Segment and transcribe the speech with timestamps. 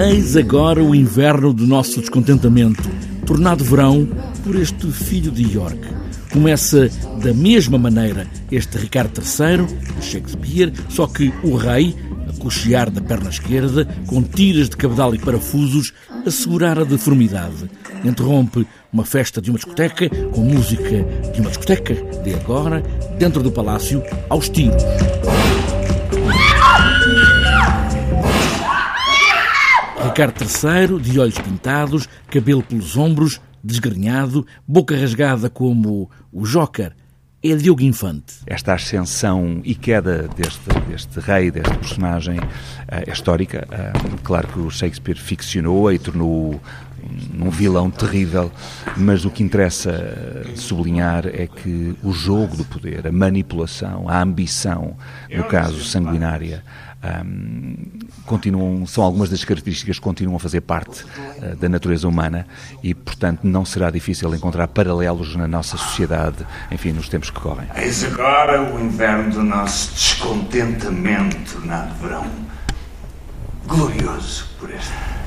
[0.00, 2.88] Eis agora o inverno do nosso descontentamento,
[3.26, 4.08] tornado verão
[4.44, 5.80] por este filho de York.
[6.30, 6.88] Começa
[7.20, 9.66] da mesma maneira este Ricardo III,
[10.00, 11.96] Shakespeare, só que o rei,
[12.28, 15.92] a cochear da perna esquerda, com tiras de cabedal e parafusos,
[16.24, 17.68] assegurar a deformidade.
[18.04, 22.82] Interrompe uma festa de uma discoteca, com música de uma discoteca, de agora,
[23.18, 24.84] dentro do palácio, aos tiros.
[30.18, 36.92] Ricardo III, de olhos pintados, cabelo pelos ombros, desgrenhado, boca rasgada como o Joker.
[37.40, 38.34] É Diogo Infante.
[38.44, 42.40] Esta ascensão e queda deste, deste rei, deste personagem,
[42.88, 43.68] é histórica.
[44.24, 46.60] claro que o Shakespeare ficcionou e tornou
[47.40, 48.50] um vilão terrível,
[48.96, 54.96] mas o que interessa sublinhar é que o jogo do poder, a manipulação, a ambição,
[55.30, 56.62] no caso sanguinária,
[57.24, 57.76] um,
[58.26, 62.46] continuam, são algumas das características que continuam a fazer parte uh, da natureza humana
[62.82, 67.68] e, portanto, não será difícil encontrar paralelos na nossa sociedade, enfim, nos tempos que correm.
[67.76, 72.26] Eis agora o inverno do nosso descontentamento na verão.
[73.66, 75.17] Glorioso por este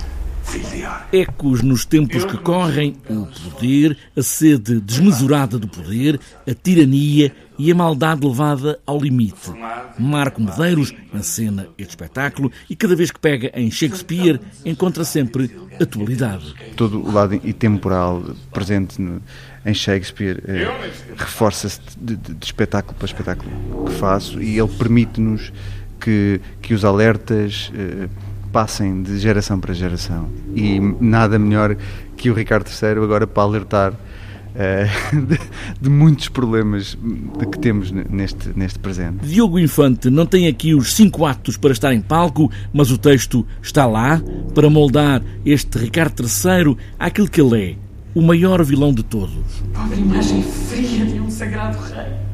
[1.14, 7.72] Ecos nos tempos que correm, o poder, a sede desmesurada do poder, a tirania e
[7.72, 9.52] a maldade levada ao limite.
[9.98, 16.54] Marco Medeiros encena este espetáculo e cada vez que pega em Shakespeare encontra sempre atualidade.
[16.76, 19.22] Todo o lado temporal presente no,
[19.66, 20.68] em Shakespeare eh,
[21.16, 25.54] reforça-se de, de, de, espetáculo para espetáculo que faço e ele permite-nos
[26.00, 27.72] que, que os alertas.
[27.74, 28.10] Eh,
[28.52, 30.30] passem de geração para geração.
[30.56, 31.76] E nada melhor
[32.18, 35.40] que o Ricardo III agora para alertar uh, de,
[35.82, 36.98] de, muitos problemas
[37.40, 39.26] de que temos neste, neste presente.
[39.26, 43.46] Diogo Infante não tem aqui os cinco atos para estar em palco, mas o texto
[43.62, 44.22] está lá
[44.54, 47.76] para moldar este Ricardo III àquilo que ele é,
[48.14, 49.64] o maior vilão de todos.
[49.74, 52.31] Pobre imagem fria de um sagrado rei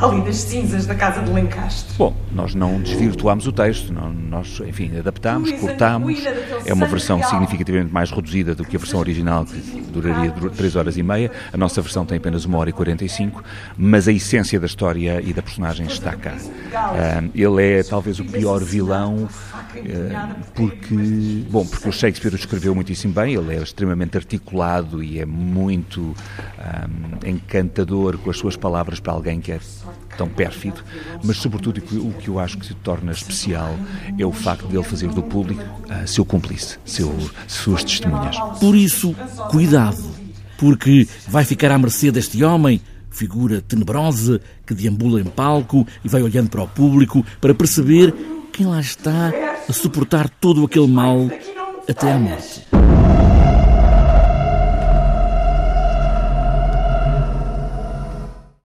[0.00, 1.94] ali das cinzas da casa de Lencastre.
[1.96, 6.22] Bom, nós não desvirtuámos o texto, não, nós, enfim, adaptámos, cortámos.
[6.64, 10.96] É uma versão significativamente mais reduzida do que a versão original, que duraria 3 horas
[10.96, 11.30] e meia.
[11.52, 13.42] A nossa versão tem apenas 1 hora e 45,
[13.76, 16.36] mas a essência da história e da personagem está cá.
[17.34, 20.94] Ele é talvez o pior vilão uh, porque,
[21.50, 26.00] bom, porque o Shakespeare o escreveu muitíssimo bem, ele é extremamente articulado e é muito
[26.00, 29.60] um, encantador com as suas palavras para alguém que é
[30.16, 30.82] tão pérfido,
[31.24, 33.74] mas sobretudo o que eu acho que se torna especial
[34.18, 37.14] é o facto de ele fazer do público uh, seu cúmplice, seu,
[37.46, 38.36] suas testemunhas.
[38.58, 39.14] Por isso,
[39.50, 40.02] cuidado,
[40.58, 42.80] porque vai ficar à mercê deste homem,
[43.10, 48.14] figura tenebrosa que deambula em palco e vai olhando para o público para perceber
[48.52, 49.32] quem lá está
[49.68, 51.30] a suportar todo aquele mal
[51.88, 52.69] até à morte.